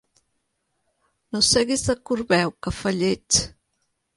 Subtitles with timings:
[1.35, 3.43] No seguis de corbeu, que fa lleig!